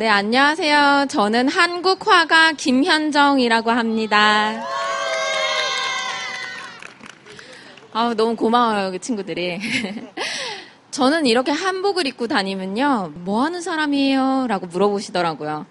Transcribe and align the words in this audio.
네, 0.00 0.08
안녕하세요. 0.08 1.08
저는 1.10 1.48
한국 1.48 2.06
화가 2.06 2.52
김현정이라고 2.52 3.70
합니다. 3.70 4.64
아, 7.92 8.14
너무 8.16 8.34
고마워요, 8.34 8.92
그 8.92 8.98
친구들이. 8.98 9.60
저는 10.90 11.26
이렇게 11.26 11.52
한복을 11.52 12.06
입고 12.06 12.28
다니면요, 12.28 13.12
뭐 13.16 13.44
하는 13.44 13.60
사람이에요? 13.60 14.46
라고 14.48 14.68
물어보시더라고요. 14.68 15.66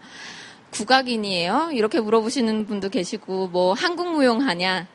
국악인이에요? 0.74 1.72
이렇게 1.74 2.00
물어보시는 2.00 2.68
분도 2.68 2.90
계시고, 2.90 3.48
뭐 3.48 3.74
한국 3.74 4.12
무용하냐? 4.12 4.86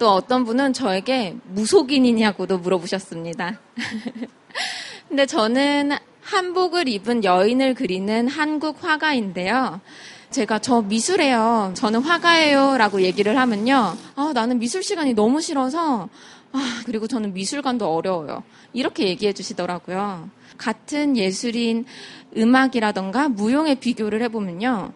또 0.00 0.10
어떤 0.10 0.44
분은 0.44 0.72
저에게 0.72 1.36
무속인이냐고도 1.44 2.58
물어보셨습니다. 2.58 3.60
근데 5.06 5.26
저는 5.26 5.92
한복을 6.22 6.88
입은 6.88 7.24
여인을 7.24 7.74
그리는 7.74 8.28
한국 8.28 8.82
화가인데요. 8.82 9.80
제가 10.30 10.60
저 10.60 10.82
미술해요. 10.82 11.72
저는 11.74 12.02
화가예요. 12.02 12.78
라고 12.78 13.02
얘기를 13.02 13.36
하면요. 13.36 13.96
아, 14.14 14.30
나는 14.32 14.58
미술 14.58 14.82
시간이 14.82 15.14
너무 15.14 15.40
싫어서, 15.40 16.08
아, 16.52 16.82
그리고 16.86 17.08
저는 17.08 17.32
미술관도 17.32 17.92
어려워요. 17.92 18.44
이렇게 18.72 19.08
얘기해 19.08 19.32
주시더라고요. 19.32 20.30
같은 20.56 21.16
예술인 21.16 21.84
음악이라던가 22.36 23.28
무용의 23.28 23.76
비교를 23.76 24.22
해보면요. 24.22 24.92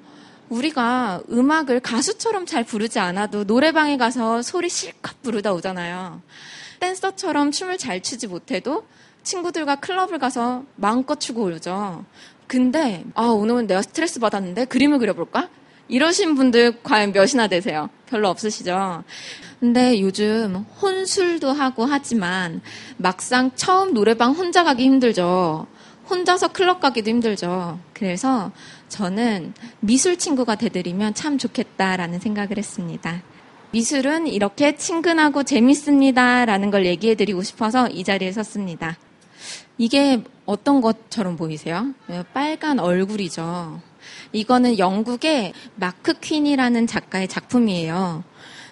우리가 0.51 1.23
음악을 1.31 1.81
가수처럼 1.81 2.47
잘 2.47 2.65
부르지 2.65 2.99
않아도 3.01 3.45
노래방에 3.45 3.97
가서 3.97 4.43
소리 4.43 4.69
실컷 4.69 5.21
부르다 5.23 5.53
오잖아요. 5.53 6.21
댄서처럼 6.81 7.51
춤을 7.51 7.79
잘 7.79 8.03
추지 8.03 8.27
못해도 8.27 8.87
친구들과 9.25 9.77
클럽을 9.77 10.19
가서 10.19 10.65
마음껏 10.77 11.19
추고 11.19 11.45
오죠. 11.45 12.05
근데 12.47 13.05
아 13.15 13.25
오늘은 13.25 13.67
내가 13.67 13.83
스트레스 13.83 14.21
받았는데 14.21 14.67
그림을 14.67 14.99
그려볼까? 14.99 15.49
이러신 15.89 16.35
분들 16.35 16.83
과연 16.83 17.13
몇이나 17.13 17.49
되세요? 17.49 17.91
별로 18.07 18.29
없으시죠? 18.29 19.05
근데 19.61 20.01
요즘 20.01 20.65
혼술도 20.81 21.53
하고 21.53 21.85
하지만 21.85 22.61
막상 22.97 23.51
처음 23.55 23.93
노래방 23.93 24.33
혼자 24.33 24.65
가기 24.65 24.85
힘들죠. 24.85 25.67
혼자서 26.09 26.49
클럽 26.49 26.81
가기도 26.81 27.11
힘들죠. 27.11 27.79
그래서 27.95 28.53
저는 28.89 29.55
미술 29.81 30.19
친구가 30.19 30.57
되드리면 30.57 31.15
참 31.15 31.39
좋겠다라는 31.39 32.21
생각을 32.21 32.59
했습니다. 32.59 33.23
미술은 33.71 34.27
이렇게 34.27 34.77
친근하고 34.77 35.43
재밌습니다. 35.43 36.45
라는 36.45 36.71
걸 36.71 36.87
얘기해 36.87 37.15
드리고 37.15 37.43
싶어서 37.43 37.89
이 37.89 38.05
자리에 38.05 38.31
섰습니다. 38.33 38.97
이게 39.79 40.23
어떤 40.47 40.81
것처럼 40.81 41.37
보이세요? 41.37 41.95
빨간 42.33 42.79
얼굴이죠. 42.79 43.81
이거는 44.33 44.79
영국의 44.79 45.53
마크 45.77 46.13
퀸이라는 46.13 46.87
작가의 46.87 47.29
작품이에요. 47.29 48.23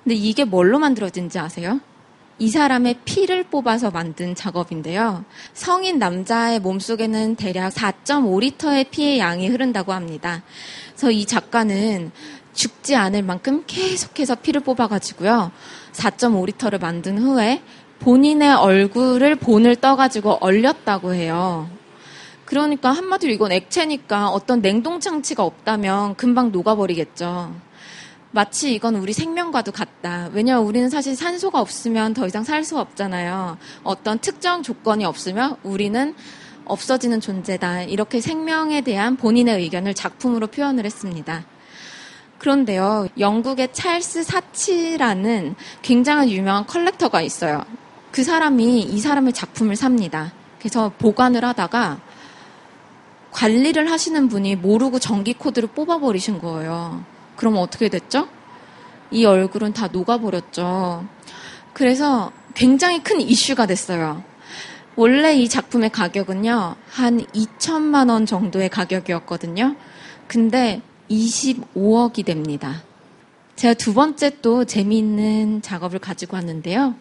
근데 0.05 0.15
이게 0.15 0.45
뭘로 0.45 0.79
만들어진지 0.79 1.39
아세요? 1.39 1.81
이 2.39 2.49
사람의 2.49 3.01
피를 3.05 3.45
뽑아서 3.45 3.91
만든 3.91 4.35
작업인데요. 4.35 5.25
성인 5.53 5.99
남자의 5.99 6.61
몸속에는 6.61 7.37
대략 7.37 7.73
4.5리터의 7.73 8.91
피의 8.91 9.19
양이 9.19 9.49
흐른다고 9.49 9.93
합니다. 9.93 10.43
그래서 10.89 11.11
이 11.11 11.25
작가는 11.25 12.11
죽지 12.53 12.97
않을 12.97 13.23
만큼 13.23 13.65
계속해서 13.67 14.37
피를 14.37 14.61
뽑아가지고요. 14.61 15.53
4.5리터를 15.93 16.81
만든 16.81 17.19
후에 17.19 17.63
본인의 18.03 18.53
얼굴을 18.53 19.37
본을 19.37 19.77
떠가지고 19.77 20.39
얼렸다고 20.41 21.15
해요. 21.15 21.71
그러니까 22.45 22.91
한마디로 22.91 23.33
이건 23.33 23.53
액체니까 23.53 24.29
어떤 24.31 24.61
냉동 24.61 24.99
장치가 24.99 25.45
없다면 25.45 26.17
금방 26.17 26.51
녹아버리겠죠. 26.51 27.55
마치 28.33 28.75
이건 28.75 28.97
우리 28.97 29.13
생명과도 29.13 29.71
같다. 29.71 30.31
왜냐하면 30.33 30.67
우리는 30.67 30.91
사실 30.91 31.15
산소가 31.15 31.61
없으면 31.61 32.13
더 32.13 32.27
이상 32.27 32.43
살 32.43 32.65
수가 32.65 32.81
없잖아요. 32.81 33.57
어떤 33.85 34.19
특정 34.19 34.65
조건이 34.65 35.05
없으면 35.05 35.57
우리는 35.63 36.15
없어지는 36.65 37.21
존재다. 37.21 37.83
이렇게 37.83 38.21
생명에 38.21 38.81
대한 38.81 39.17
본인의 39.17 39.61
의견을 39.61 39.95
작품으로 39.95 40.49
표현을 40.49 40.85
했습니다. 40.85 41.45
그런데요, 42.39 43.07
영국의 43.21 43.73
찰스 43.73 44.25
사치라는 44.25 45.55
굉장한 45.83 46.31
유명한 46.31 46.67
컬렉터가 46.67 47.23
있어요. 47.23 47.63
그 48.13 48.23
사람이 48.23 48.83
이 48.83 49.01
사람의 49.01 49.33
작품을 49.33 49.75
삽니다. 49.75 50.33
그래서 50.59 50.93
보관을 50.99 51.45
하다가 51.45 51.99
관리를 53.33 53.91
하시는 53.91 54.29
분이 54.29 54.57
모르고 54.57 54.99
전기 54.99 55.33
코드를 55.33 55.71
뽑아버리신 55.71 56.39
거예요. 56.39 57.05
그럼 57.37 57.57
어떻게 57.57 57.89
됐죠? 57.89 58.29
이 59.11 59.25
얼굴은 59.25 59.73
다 59.73 59.89
녹아버렸죠. 59.89 61.07
그래서 61.73 62.31
굉장히 62.55 63.03
큰 63.03 63.21
이슈가 63.21 63.67
됐어요. 63.67 64.23
원래 64.95 65.35
이 65.35 65.49
작품의 65.49 65.91
가격은요, 65.91 66.77
한 66.91 67.21
2천만 67.33 68.11
원 68.11 68.27
정도의 68.27 68.69
가격이었거든요. 68.69 69.75
근데 70.29 70.83
25억이 71.11 72.27
됩니다. 72.27 72.83
제가 73.57 73.73
두 73.75 73.95
번째 73.95 74.39
또 74.43 74.67
재미있는 74.67 75.63
작업을 75.63 75.99
가지고 75.99 76.37
왔는데요. 76.37 76.95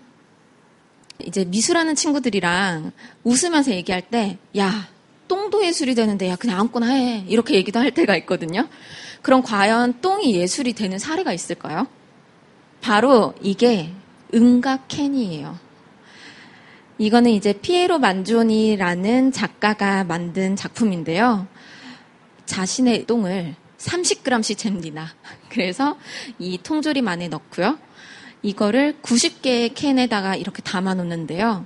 이제 1.28 1.46
미술하는 1.46 1.96
친구들이랑 1.96 2.92
웃으면서 3.24 3.72
얘기할 3.72 4.02
때, 4.02 4.38
야, 4.58 4.88
똥도 5.28 5.66
예술이 5.66 5.96
되는데, 5.96 6.30
야, 6.30 6.36
그냥 6.36 6.59
아무거나 6.59 6.88
해. 6.88 7.24
이렇게 7.28 7.56
얘기도 7.56 7.80
할 7.80 7.92
때가 7.92 8.16
있거든요. 8.18 8.68
그럼 9.22 9.42
과연 9.42 10.02
똥이 10.02 10.36
예술이 10.36 10.74
되는 10.74 11.00
사례가 11.00 11.32
있을까요? 11.34 11.88
바로 12.82 13.34
이게 13.42 13.92
은각 14.34 14.88
캔이에요. 14.88 15.58
이거는 16.98 17.32
이제 17.32 17.53
피에로 17.53 18.00
만조니라는 18.00 19.32
작가가 19.32 20.03
만든 20.03 20.56
작품인데요. 20.56 21.48
자신의 22.46 23.06
똥을 23.06 23.56
30g씩 23.78 24.58
잽니다. 24.58 25.14
그래서 25.50 25.98
이 26.38 26.59
통조림 26.62 27.08
안에 27.08 27.28
넣고요. 27.28 27.80
이거를 28.44 28.97
90개의 29.02 29.74
캔에다가 29.75 30.35
이렇게 30.35 30.62
담아 30.62 30.96
놓는데요. 30.96 31.66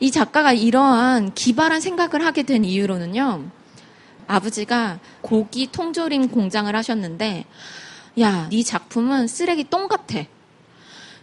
이 0.00 0.10
작가가 0.10 0.52
이러한 0.52 1.34
기발한 1.34 1.80
생각을 1.80 2.24
하게 2.24 2.42
된 2.42 2.64
이유로는요. 2.64 3.44
아버지가 4.26 5.00
고기 5.20 5.70
통조림 5.70 6.28
공장을 6.28 6.74
하셨는데 6.74 7.44
야, 8.20 8.48
네 8.50 8.62
작품은 8.62 9.26
쓰레기 9.26 9.64
똥 9.64 9.88
같아. 9.88 10.24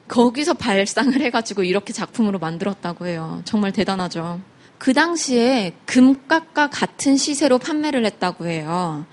거기서 0.07 0.55
발상을 0.55 1.19
해가지고 1.21 1.63
이렇게 1.63 1.93
작품으로 1.93 2.37
만들었다고 2.37 3.07
해요. 3.07 3.41
정말 3.45 3.71
대단하죠. 3.71 4.41
그 4.77 4.93
당시에 4.93 5.73
금값과 5.85 6.69
같은 6.69 7.15
시세로 7.15 7.59
판매를 7.59 8.03
했다고 8.05 8.47
해요. 8.47 9.05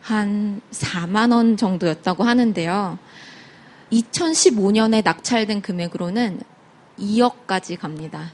한 0.00 0.60
4만 0.70 1.32
원 1.32 1.56
정도였다고 1.56 2.24
하는데요. 2.24 2.98
2015년에 3.94 5.04
낙찰된 5.04 5.62
금액으로는 5.62 6.40
2억까지 6.98 7.78
갑니다. 7.78 8.32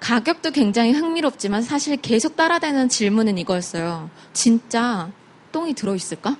가격도 0.00 0.50
굉장히 0.50 0.92
흥미롭지만 0.92 1.62
사실 1.62 1.96
계속 1.96 2.36
따라다니는 2.36 2.88
질문은 2.88 3.38
이거였어요. 3.38 4.10
진짜 4.32 5.10
똥이 5.50 5.74
들어있을까? 5.74 6.36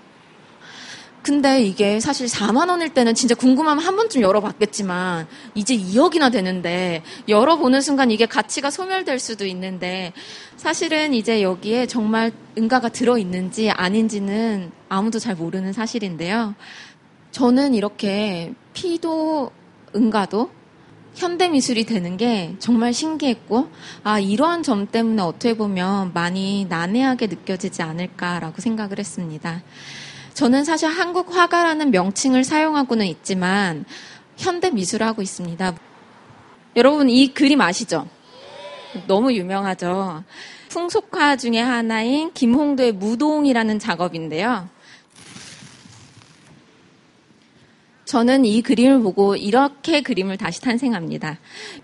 근데 1.23 1.63
이게 1.63 2.01
사실 2.01 2.27
4만 2.27 2.69
원일 2.69 2.95
때는 2.95 3.15
진짜 3.15 3.37
궁금하면 3.37 3.85
한 3.85 3.95
번쯤 3.95 4.23
열어봤겠지만 4.23 5.29
이제 5.55 5.77
2억이나 5.77 6.33
되는데 6.33 7.05
열어보는 7.29 7.81
순간 7.81 8.11
이게 8.11 8.27
가치가 8.27 8.71
소멸될 8.71 9.21
수도 9.21 9.47
있는데 9.47 10.13
사실은 10.57 11.15
이제 11.15 11.41
여기에 11.43 11.87
정말 11.87 12.33
은가가 12.59 12.89
들어있는지 12.89 13.71
아닌지는 13.71 14.73
아무도 14.89 15.21
잘 15.21 15.37
모르는 15.37 15.73
사실인데요. 15.73 16.57
저는 17.33 17.75
이렇게 17.75 18.55
피도 18.75 19.51
은가도 19.97 20.51
현대 21.15 21.49
미술이 21.49 21.85
되는 21.85 22.17
게 22.17 22.55
정말 22.59 22.93
신기했고, 22.93 23.69
아, 24.03 24.19
이러한 24.19 24.63
점 24.63 24.87
때문에 24.87 25.23
어떻게 25.23 25.57
보면 25.57 26.13
많이 26.15 26.67
난해하게 26.69 27.27
느껴지지 27.27 27.83
않을까라고 27.83 28.61
생각을 28.61 28.99
했습니다. 28.99 29.63
저는 30.35 30.65
사실 30.65 30.89
한국 30.89 31.35
화가라는 31.35 31.91
명칭을 31.91 32.45
사용하고는 32.45 33.07
있지만, 33.07 33.85
현대 34.37 34.71
미술을 34.71 35.07
하고 35.07 35.21
있습니다. 35.21 35.75
여러분, 36.77 37.11
이 37.11 37.29
그림 37.35 37.61
아시죠? 37.61 38.09
너무 39.07 39.33
유명하죠? 39.33 40.25
풍속화 40.71 41.37
중에 41.37 41.61
하나인 41.61 42.33
김홍도의 42.33 42.93
무동이라는 42.93 43.79
작업인데요. 43.79 44.69
저는 48.13 48.45
이 48.45 48.61
그림을 48.61 49.01
보고 49.01 49.37
이렇게 49.37 50.03
그림을 50.03 50.37
다시 50.37 50.61
탄생합니다. 50.61 51.39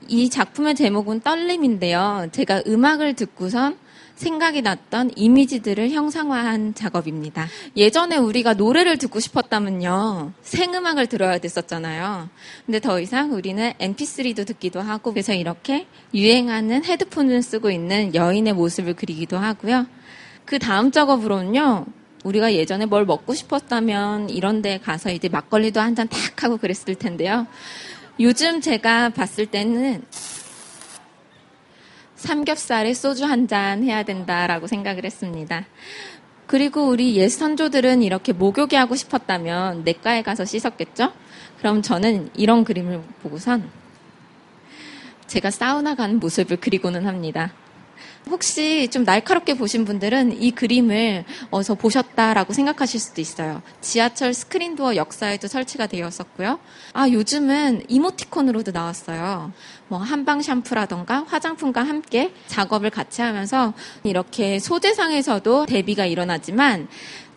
이 0.09 0.29
작품의 0.29 0.75
제목은 0.75 1.23
떨림인데요. 1.23 2.29
제가 2.33 2.65
음악을 2.67 3.15
듣고선 3.15 3.79
생각이 4.15 4.61
났던 4.61 5.13
이미지들을 5.17 5.89
형상화한 5.89 6.75
작업입니다. 6.75 7.47
예전에 7.79 8.19
우리가 8.19 8.53
노래를 8.53 8.99
듣고 8.99 9.21
싶었다면요. 9.21 10.35
생음악을 10.43 11.07
들어야 11.07 11.39
됐었잖아요. 11.39 12.29
근데 12.67 12.79
더 12.79 13.01
이상 13.01 13.33
우리는 13.33 13.73
mp3도 13.81 14.47
듣기도 14.47 14.83
하고 14.83 15.13
그래서 15.13 15.33
이렇게 15.33 15.87
유행하는 16.13 16.85
헤드폰을 16.85 17.41
쓰고 17.41 17.71
있는 17.71 18.15
여인의 18.15 18.53
모습을 18.53 18.97
그리기도 18.97 19.39
하고요. 19.39 19.87
그 20.45 20.59
다음 20.59 20.91
작업으로는요. 20.91 21.87
우리가 22.25 22.53
예전에 22.55 22.87
뭘 22.87 23.05
먹고 23.05 23.35
싶었다면 23.35 24.31
이런 24.31 24.61
데 24.63 24.79
가서 24.79 25.11
이제 25.11 25.29
막걸리도 25.29 25.81
한 25.81 25.95
잔 25.95 26.09
탁 26.09 26.43
하고 26.43 26.57
그랬을 26.57 26.95
텐데요. 26.97 27.47
요즘 28.21 28.61
제가 28.61 29.11
봤을 29.11 29.47
때는 29.47 30.03
삼겹살에 32.17 32.95
소주 32.95 33.25
한 33.25 33.47
잔 33.47 33.83
해야 33.85 34.03
된다라고 34.03 34.67
생각을 34.67 35.05
했습니다. 35.05 35.65
그리고 36.47 36.89
우리 36.89 37.17
옛 37.17 37.29
선조들은 37.29 38.03
이렇게 38.03 38.33
목욕이 38.33 38.75
하고 38.75 38.97
싶었다면 38.97 39.85
내과에 39.85 40.23
가서 40.23 40.45
씻었겠죠? 40.45 41.13
그럼 41.59 41.83
저는 41.83 42.31
이런 42.35 42.65
그림을 42.65 43.03
보고선 43.23 43.71
제가 45.27 45.51
사우나 45.51 45.95
간 45.95 46.17
모습을 46.19 46.57
그리고는 46.57 47.07
합니다. 47.07 47.53
혹시 48.31 48.89
좀 48.89 49.05
날카롭게 49.05 49.55
보신 49.55 49.85
분들은 49.85 50.41
이 50.41 50.51
그림을 50.51 51.25
어서 51.51 51.75
보셨다라고 51.75 52.53
생각하실 52.53 53.01
수도 53.01 53.21
있어요. 53.21 53.63
지하철 53.81 54.35
스크린도어 54.35 54.97
역사에도 54.97 55.49
설치가 55.49 55.87
되었었고요. 55.87 56.59
아, 56.93 57.09
요즘은 57.09 57.85
이모티콘으로도 57.89 58.73
나왔어요. 58.73 59.53
뭐 59.89 59.99
한방 59.99 60.43
샴푸라던가 60.43 61.25
화장품과 61.27 61.83
함께 61.83 62.33
작업을 62.47 62.91
같이 62.91 63.23
하면서 63.23 63.73
이렇게 64.05 64.59
소재상에서도 64.59 65.67
대비가 65.67 66.05
일어나지만 66.05 66.89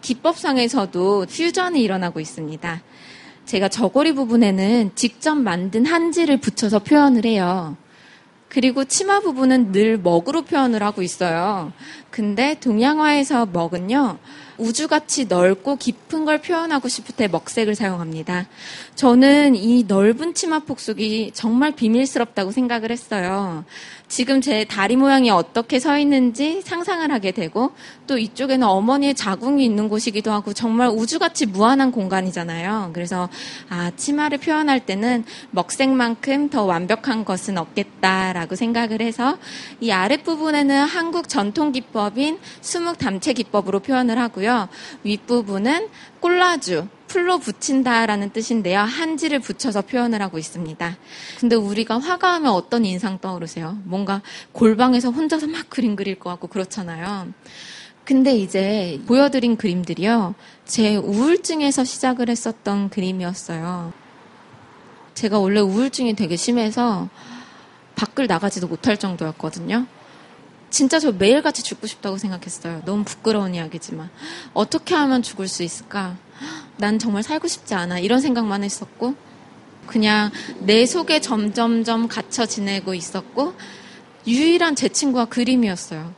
기법상에서도 0.01 1.27
퓨전이 1.29 1.81
일어나고 1.81 2.19
있습니다. 2.19 2.81
제가 3.45 3.69
저고리 3.69 4.13
부분에는 4.13 4.91
직접 4.95 5.35
만든 5.35 5.85
한지를 5.85 6.37
붙여서 6.37 6.79
표현을 6.79 7.25
해요. 7.25 7.75
그리고 8.53 8.83
치마 8.83 9.21
부분은 9.21 9.71
늘 9.71 9.97
먹으로 9.97 10.41
표현을 10.41 10.83
하고 10.83 11.01
있어요. 11.01 11.71
근데 12.09 12.59
동양화에서 12.59 13.45
먹은요, 13.45 14.17
우주같이 14.61 15.25
넓고 15.25 15.77
깊은 15.77 16.23
걸 16.23 16.39
표현하고 16.39 16.87
싶을 16.87 17.15
때 17.15 17.27
먹색을 17.27 17.73
사용합니다. 17.73 18.47
저는 18.95 19.55
이 19.55 19.85
넓은 19.87 20.35
치마 20.35 20.59
폭속이 20.59 21.31
정말 21.33 21.71
비밀스럽다고 21.71 22.51
생각을 22.51 22.91
했어요. 22.91 23.65
지금 24.07 24.41
제 24.41 24.65
다리 24.65 24.97
모양이 24.97 25.29
어떻게 25.31 25.79
서 25.79 25.97
있는지 25.97 26.61
상상을 26.61 27.09
하게 27.11 27.31
되고 27.31 27.71
또 28.07 28.17
이쪽에는 28.17 28.67
어머니의 28.67 29.15
자궁이 29.15 29.63
있는 29.63 29.87
곳이기도 29.87 30.31
하고 30.31 30.53
정말 30.53 30.89
우주같이 30.89 31.45
무한한 31.45 31.91
공간이잖아요. 31.91 32.91
그래서 32.93 33.29
아 33.69 33.91
치마를 33.95 34.37
표현할 34.37 34.85
때는 34.85 35.23
먹색만큼 35.51 36.49
더 36.49 36.65
완벽한 36.65 37.23
것은 37.23 37.57
없겠다라고 37.57 38.55
생각을 38.55 39.01
해서 39.01 39.37
이 39.79 39.91
아랫부분에는 39.91 40.83
한국 40.83 41.29
전통 41.29 41.71
기법인 41.71 42.37
수묵 42.59 42.97
담채 42.97 43.31
기법으로 43.31 43.79
표현을 43.79 44.19
하고요. 44.19 44.50
윗부분은 45.03 45.89
꼴라주 46.19 46.87
풀로 47.07 47.39
붙인다라는 47.39 48.29
뜻인데요. 48.31 48.79
한지를 48.79 49.39
붙여서 49.39 49.81
표현을 49.81 50.21
하고 50.21 50.37
있습니다. 50.37 50.97
근데 51.39 51.55
우리가 51.57 51.99
화가하면 51.99 52.53
어떤 52.53 52.85
인상 52.85 53.19
떠오르세요? 53.19 53.77
뭔가 53.83 54.21
골방에서 54.53 55.09
혼자서 55.09 55.47
막 55.47 55.69
그림 55.69 55.97
그릴 55.97 56.17
것 56.17 56.29
같고 56.29 56.47
그렇잖아요. 56.47 57.27
근데 58.05 58.33
이제 58.35 59.01
보여드린 59.07 59.57
그림들이요. 59.57 60.35
제 60.65 60.95
우울증에서 60.95 61.83
시작을 61.83 62.29
했었던 62.29 62.89
그림이었어요. 62.89 63.93
제가 65.13 65.39
원래 65.39 65.59
우울증이 65.59 66.15
되게 66.15 66.35
심해서 66.35 67.09
밖을 67.95 68.27
나가지도 68.27 68.67
못할 68.67 68.97
정도였거든요. 68.97 69.85
진짜 70.71 70.99
저 70.99 71.11
매일같이 71.11 71.63
죽고 71.63 71.85
싶다고 71.85 72.17
생각했어요. 72.17 72.81
너무 72.85 73.03
부끄러운 73.03 73.53
이야기지만. 73.53 74.09
어떻게 74.53 74.95
하면 74.95 75.21
죽을 75.21 75.47
수 75.47 75.63
있을까? 75.63 76.15
난 76.77 76.97
정말 76.97 77.23
살고 77.23 77.47
싶지 77.47 77.75
않아. 77.75 77.99
이런 77.99 78.21
생각만 78.21 78.63
했었고, 78.63 79.15
그냥 79.85 80.31
내 80.59 80.85
속에 80.85 81.19
점점점 81.19 82.07
갇혀 82.07 82.45
지내고 82.45 82.93
있었고, 82.93 83.53
유일한 84.25 84.75
제 84.75 84.87
친구가 84.87 85.25
그림이었어요. 85.25 86.13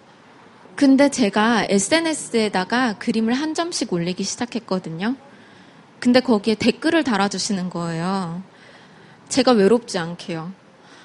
근데 0.75 1.09
제가 1.09 1.65
SNS에다가 1.69 2.93
그림을 2.99 3.33
한 3.33 3.55
점씩 3.55 3.91
올리기 3.91 4.23
시작했거든요. 4.23 5.15
근데 5.99 6.19
거기에 6.19 6.55
댓글을 6.55 7.03
달아주시는 7.03 7.69
거예요. 7.71 8.43
제가 9.29 9.51
외롭지 9.53 9.97
않게요. 9.97 10.51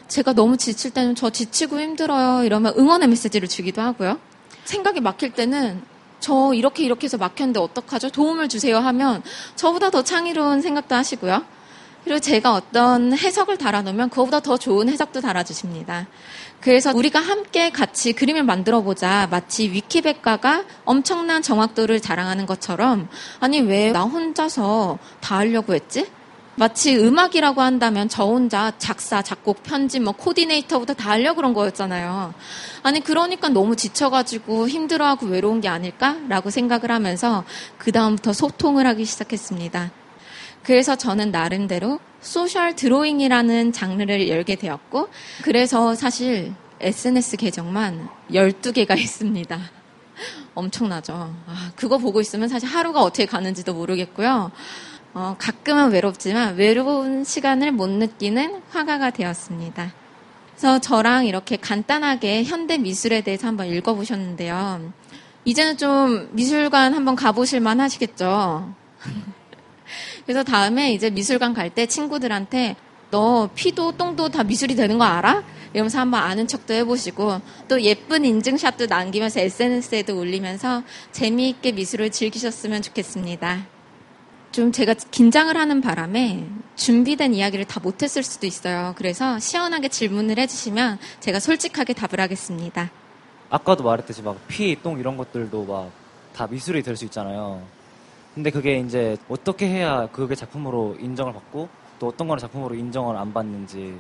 제가 0.09 0.33
너무 0.33 0.57
지칠 0.57 0.91
때는 0.91 1.15
저 1.15 1.31
지치고 1.31 1.79
힘들어요. 1.81 2.45
이러면 2.45 2.75
응원의 2.79 3.09
메시지를 3.09 3.47
주기도 3.49 3.83
하고요. 3.83 4.19
생각이 4.65 5.01
막힐 5.01 5.33
때는 5.33 5.83
저 6.21 6.53
이렇게 6.55 6.83
이렇게 6.85 7.05
해서 7.05 7.17
막혔는데 7.17 7.61
어떡하죠? 7.61 8.11
도움을 8.11 8.49
주세요 8.49 8.79
하면 8.79 9.23
저보다 9.55 9.91
더 9.91 10.03
창의로운 10.03 10.63
생각도 10.63 10.95
하시고요. 10.95 11.45
그리고 12.05 12.21
제가 12.21 12.55
어떤 12.55 13.13
해석을 13.13 13.59
달아놓으면 13.59 14.09
그거보다 14.09 14.41
더 14.41 14.57
좋은 14.57 14.89
해석도 14.89 15.21
달아주십니다. 15.21 16.07
그래서 16.61 16.93
우리가 16.95 17.21
함께 17.21 17.71
같이 17.71 18.15
그림을 18.15 18.45
만들어 18.45 18.81
보자. 18.81 19.29
마치 19.31 19.71
위키백과가 19.71 20.65
엄청난 20.87 21.43
정확도를 21.43 22.01
자랑하는 22.01 22.47
것처럼 22.47 23.09
아니 23.41 23.61
왜 23.61 23.93
나 23.93 24.03
혼자서 24.05 24.99
다 25.21 25.37
하려고 25.39 25.75
했지? 25.75 26.07
마치 26.59 26.97
음악이라고 26.97 27.63
한다면 27.63 28.09
저 28.09 28.25
혼자 28.25 28.73
작사, 28.79 29.23
작곡, 29.23 29.63
편집, 29.63 30.03
뭐 30.03 30.13
코디네이터부터 30.13 30.95
다 30.95 31.11
하려고 31.11 31.37
그런 31.37 31.55
거였잖아요. 31.55 32.35
아니 32.83 33.01
그러니까 33.01 33.49
너무 33.49 33.77
지쳐가지고 33.77 34.69
힘들어하고 34.69 35.27
외로운 35.27 35.61
게 35.61 35.69
아닐까라고 35.69 36.51
생각을 36.51 36.91
하면서 36.91 37.45
그 37.79 37.93
다음부터 37.93 38.33
소통을 38.33 38.89
하기 38.89 39.05
시작했습니다. 39.05 39.93
그래서 40.65 40.97
저는 40.97 41.31
나름대로 41.31 42.01
소셜 42.21 42.75
드로잉이라는 42.75 43.73
장르를 43.73 44.29
열게 44.29 44.57
되었고 44.57 45.09
그래서 45.43 45.95
사실 45.95 46.53
SNS 46.81 47.37
계정만 47.37 48.09
12개가 48.33 48.99
있습니다. 48.99 49.61
엄청나죠. 50.55 51.13
아, 51.47 51.71
그거 51.77 51.99
보고 51.99 52.21
있으면 52.21 52.49
사실 52.49 52.69
하루가 52.69 53.03
어떻게 53.03 53.27
가는지도 53.27 53.75
모르겠고요. 53.75 54.51
어, 55.15 55.37
가끔은 55.39 55.91
외롭지만 55.91 56.57
외로운 56.57 57.25
시간을 57.25 57.73
못 57.73 57.89
느끼는 57.89 58.63
화가가 58.71 59.11
되었습니다. 59.11 59.93
그래서 60.51 60.79
저랑 60.81 61.27
이렇게 61.27 61.57
간단하게 61.57 62.45
현대 62.45 62.79
미술에 62.79 63.21
대해서 63.21 63.47
한번 63.47 63.69
읽어보셨는데요. 63.69 64.93
이제는 65.45 65.77
좀 65.77 66.29
미술관 66.33 66.95
한번 66.95 67.17
가보실 67.17 67.61
만 67.61 67.81
하시겠죠? 67.81 68.73
그래서 70.27 70.43
다음에 70.45 70.93
이제 70.93 71.11
미술관 71.11 71.55
갈 71.55 71.71
때 71.71 71.87
친구들한테 71.87 72.77
너 73.11 73.49
피도 73.55 73.93
똥도 73.93 74.29
다 74.29 74.43
미술이 74.43 74.75
되는 74.77 74.99
거 74.99 75.05
알아? 75.05 75.43
이러면서 75.73 76.01
한번 76.01 76.23
아는 76.23 76.47
척도 76.47 76.75
해보시고 76.75 77.41
또 77.69 77.81
예쁜 77.83 78.25
인증샷도 78.25 78.87
남기면서 78.87 79.41
SNS에도 79.41 80.19
올리면서 80.19 80.83
재미있게 81.13 81.73
미술을 81.73 82.11
즐기셨으면 82.11 82.83
좋겠습니다. 82.83 83.78
좀 84.53 84.73
제가 84.73 84.95
긴장을 84.95 85.55
하는 85.57 85.81
바람에 85.81 86.47
준비된 86.77 87.35
이야기를 87.35 87.67
다 87.67 87.81
못했을 87.81 88.23
수도 88.23 88.47
있어요. 88.47 88.95
그래서 88.97 89.39
시원하게 89.39 89.89
질문을 89.89 90.39
해주시면 90.39 90.99
제가 91.21 91.39
솔직하게 91.41 91.93
답을 91.93 92.21
하겠습니다. 92.21 92.91
아까도 93.51 93.85
말했듯이 93.85 94.23
막 94.23 94.37
피, 94.49 94.77
똥 94.83 94.99
이런 94.99 95.17
것들도 95.17 95.65
막 95.65 96.09
다 96.39 96.47
미술이 96.47 96.85
될 96.85 96.97
수 96.97 97.05
있잖아요. 97.07 97.61
근데 98.33 98.51
그게 98.51 98.79
이제 98.79 99.17
어떻게 99.29 99.67
해야 99.67 100.07
그게 100.13 100.37
작품으로 100.37 100.97
인정을 101.01 101.33
받고 101.33 101.69
또 101.99 102.07
어떤 102.07 102.29
거는 102.29 102.41
작품으로 102.41 102.77
인정을 102.77 103.17
안 103.17 103.33
받는지 103.33 103.99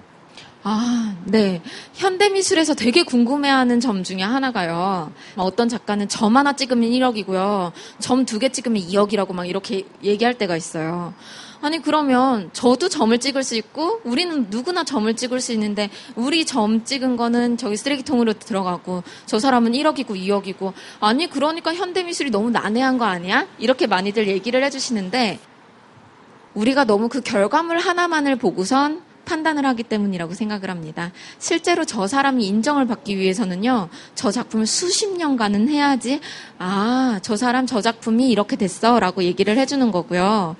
아, 0.65 1.17
네. 1.25 1.62
현대미술에서 1.95 2.75
되게 2.75 3.03
궁금해하는 3.05 3.81
점 3.81 4.03
중에 4.03 4.23
하나가요. 4.23 5.12
어떤 5.37 5.69
작가는 5.69 6.07
점 6.09 6.37
하나 6.37 6.53
찍으면 6.55 6.91
1억이고요. 6.91 7.73
점 8.00 8.25
두 8.25 8.38
개 8.38 8.49
찍으면 8.50 8.83
2억이라고 8.83 9.33
막 9.35 9.47
이렇게 9.49 9.85
얘기할 10.03 10.35
때가 10.35 10.57
있어요. 10.57 11.15
아니, 11.61 11.81
그러면 11.81 12.50
저도 12.53 12.88
점을 12.88 13.17
찍을 13.19 13.43
수 13.45 13.57
있고, 13.57 14.00
우리는 14.05 14.47
누구나 14.50 14.85
점을 14.85 15.12
찍을 15.15 15.41
수 15.41 15.53
있는데, 15.53 15.91
우리 16.17 16.45
점 16.45 16.85
찍은 16.85 17.17
거는 17.17 17.57
저기 17.57 17.77
쓰레기통으로 17.77 18.35
들어가고, 18.35 19.03
저 19.27 19.38
사람은 19.38 19.73
1억이고 19.73 20.09
2억이고, 20.09 20.73
아니, 21.00 21.29
그러니까 21.29 21.75
현대미술이 21.75 22.31
너무 22.31 22.50
난해한 22.50 22.99
거 22.99 23.07
아니야? 23.07 23.47
이렇게 23.59 23.87
많이들 23.87 24.29
얘기를 24.29 24.62
해주시는데, 24.65 25.38
우리가 26.55 26.85
너무 26.85 27.09
그 27.09 27.21
결과물 27.23 27.79
하나만을 27.79 28.37
보고선 28.37 29.03
판단을 29.29 29.67
하기 29.67 29.83
때문이라고 29.83 30.33
생각을 30.33 30.71
합니다. 30.71 31.13
실제로 31.39 31.85
저 31.85 32.07
사람이 32.07 32.47
인정을 32.47 32.87
받기 32.87 33.19
위해서는요, 33.19 33.91
저 34.15 34.31
작품을 34.31 34.67
수십 34.67 35.17
년간은 35.17 35.69
해야지, 35.69 36.21
아, 36.59 37.21
저 37.23 37.37
사람 37.37 37.67
저 37.67 37.83
작품이 37.83 38.31
이렇게 38.31 38.57
됐어. 38.57 38.99
라고 38.99 39.23
얘기를 39.23 39.59
해주는 39.59 39.91
거고요. 39.91 40.57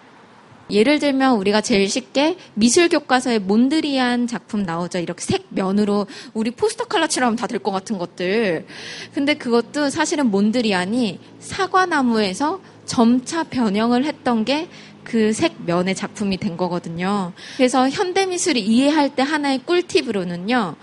예를 0.71 0.99
들면 0.99 1.37
우리가 1.37 1.63
제일 1.63 1.89
쉽게 1.89 2.37
미술 2.53 2.91
교과서에 2.91 3.39
몬드리안 3.39 4.27
작품 4.27 4.65
나오죠. 4.65 4.99
이렇게 4.99 5.23
색 5.23 5.47
면으로 5.49 6.07
우리 6.35 6.51
포스터 6.51 6.85
칼라 6.85 7.07
칠하면 7.07 7.37
다될 7.37 7.61
것 7.61 7.71
같은 7.71 7.97
것들. 7.97 8.67
근데 9.15 9.35
그것도 9.35 9.89
사실은 9.89 10.31
몬드리안이 10.31 11.21
사과나무에서 11.41 12.61
점차 12.89 13.45
변형을 13.45 14.05
했던 14.05 14.45
게 14.45 14.69
그 15.09 15.33
색면의 15.33 15.95
작품이 15.95 16.37
된 16.37 16.57
거거든요. 16.59 17.33
그래서 17.57 17.89
현대미술을 17.89 18.61
이해할 18.61 19.15
때 19.15 19.23
하나의 19.23 19.61
꿀팁으로는요. 19.65 20.77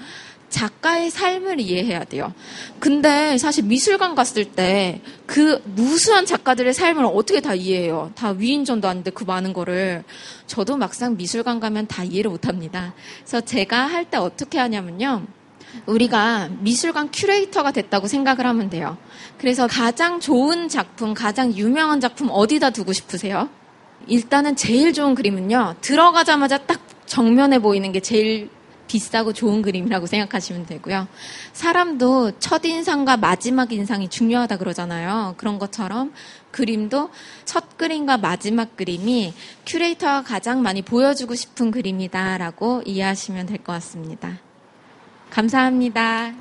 작가의 0.49 1.11
삶을 1.11 1.59
이해해야 1.59 2.05
돼요. 2.05 2.33
근데 2.79 3.37
사실 3.37 3.65
미술관 3.65 4.15
갔을 4.15 4.45
때 4.45 5.01
그 5.27 5.61
무수한 5.65 6.25
작가들의 6.25 6.73
삶을 6.73 7.05
어떻게 7.05 7.39
다 7.41 7.53
이해해요? 7.53 8.11
다 8.15 8.31
위인전도 8.31 8.87
아닌데 8.87 9.11
그 9.11 9.23
많은 9.23 9.53
거를. 9.53 10.03
저도 10.47 10.77
막상 10.77 11.17
미술관 11.17 11.59
가면 11.59 11.87
다 11.87 12.03
이해를 12.03 12.31
못 12.31 12.47
합니다. 12.47 12.93
그래서 13.19 13.41
제가 13.41 13.85
할 13.87 14.05
때 14.05 14.17
어떻게 14.17 14.57
하냐면요. 14.59 15.25
우리가 15.85 16.49
미술관 16.59 17.09
큐레이터가 17.11 17.71
됐다고 17.71 18.07
생각을 18.07 18.45
하면 18.45 18.69
돼요. 18.69 18.97
그래서 19.37 19.67
가장 19.67 20.19
좋은 20.19 20.69
작품, 20.69 21.13
가장 21.13 21.53
유명한 21.53 21.99
작품 21.99 22.29
어디다 22.31 22.71
두고 22.71 22.93
싶으세요? 22.93 23.49
일단은 24.07 24.55
제일 24.55 24.93
좋은 24.93 25.15
그림은요. 25.15 25.75
들어가자마자 25.81 26.57
딱 26.59 26.79
정면에 27.05 27.59
보이는 27.59 27.91
게 27.91 27.99
제일 27.99 28.49
비싸고 28.87 29.33
좋은 29.33 29.63
그림이라고 29.63 30.05
생각하시면 30.05 30.67
되고요. 30.67 31.07
사람도 31.53 32.33
첫인상과 32.39 33.17
마지막 33.17 33.71
인상이 33.73 34.09
중요하다 34.09 34.57
그러잖아요. 34.57 35.33
그런 35.37 35.57
것처럼 35.57 36.13
그림도 36.51 37.09
첫 37.45 37.77
그림과 37.77 38.17
마지막 38.17 38.77
그림이 38.77 39.33
큐레이터가 39.65 40.21
가장 40.23 40.61
많이 40.61 40.83
보여주고 40.83 41.33
싶은 41.33 41.71
그림이다라고 41.71 42.83
이해하시면 42.85 43.47
될 43.47 43.57
것 43.57 43.73
같습니다. 43.73 44.37
감사합니다. 45.29 46.33